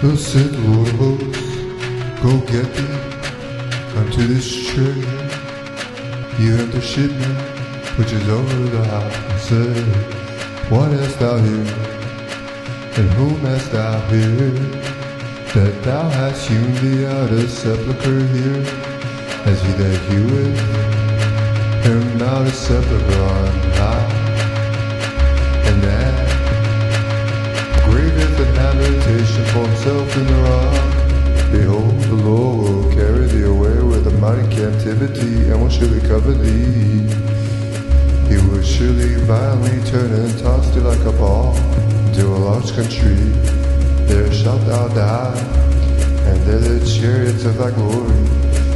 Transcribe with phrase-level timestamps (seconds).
[0.00, 1.56] Thus said of hosts,
[2.22, 5.00] Go get thee unto this treasure,
[6.38, 7.58] ye have the Shebna
[7.98, 11.74] which is over the house, and said, What hast thou here?
[12.96, 14.52] And whom hast thou here?
[15.54, 18.64] That thou hast hewn thee out a sepulchre here,
[19.50, 20.88] as he that heweth
[21.84, 23.48] him not a sepulchre on
[23.80, 24.17] high,
[35.68, 37.04] will surely cover thee.
[38.28, 41.56] He will surely violently turn and toss thee like a ball
[42.06, 43.16] into a large country.
[44.08, 45.38] There shalt thou die,
[46.26, 48.24] and there the chariots of thy glory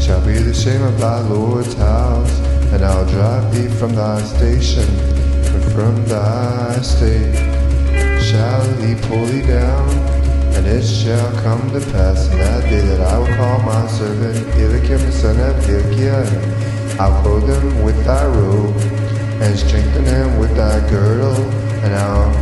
[0.00, 2.38] shall be the shame of thy Lord's house,
[2.72, 7.34] and I'll drive thee from thy station, and from thy state
[8.22, 9.88] shall he pull thee down.
[10.54, 14.36] And it shall come to pass in that day that I will call my servant
[14.54, 16.24] Eliakim the son of Hilkiah,
[16.98, 18.74] I'll clothe him with thy robe,
[19.42, 21.36] and strengthen him with thy girdle,
[21.84, 22.32] and I'll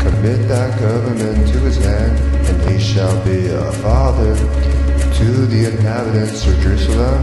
[0.00, 2.18] commit thy government to his hand,
[2.48, 7.22] and he shall be a father to the inhabitants of Jerusalem,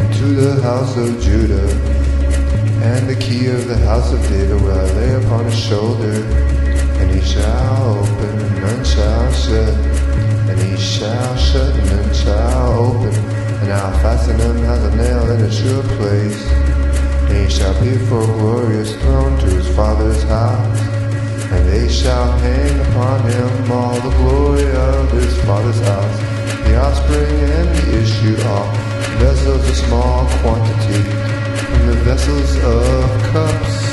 [0.00, 1.70] and to the house of Judah.
[2.82, 6.24] And the key of the house of David will I lay upon his shoulder,
[6.98, 9.74] and he shall open and none shall shut,
[10.50, 12.55] and he shall shut and none shall
[15.66, 16.50] a place.
[17.28, 20.80] And he shall be for a glorious throne to his father's house,
[21.52, 26.18] and they shall hang upon him all the glory of his father's house,
[26.66, 28.72] the offspring and the issue are
[29.18, 31.02] vessels of small quantity,
[31.66, 33.86] from the vessels of cups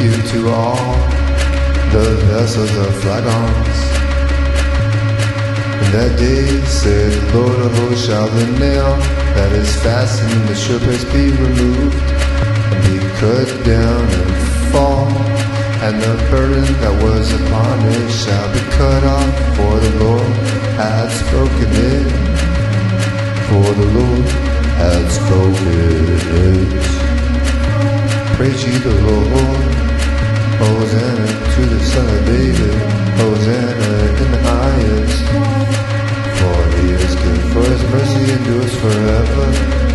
[0.00, 0.76] even to all
[1.90, 4.05] the vessels of flagons.
[5.80, 8.96] And that day said, the Lord of hosts, shall the nail
[9.36, 11.96] that is fastened in the surface be removed,
[12.72, 14.32] and be cut down and
[14.72, 15.08] fall,
[15.86, 20.34] and the burden that was upon it shall be cut off, for the Lord
[20.80, 22.08] hath spoken it,
[23.48, 24.26] for the Lord
[24.80, 25.74] hath spoken
[26.52, 27.06] it.
[28.36, 29.76] Praise ye the Lord.
[30.56, 32.74] Hosanna to the Son of David.
[33.20, 33.75] Hosanna
[38.74, 39.85] forever.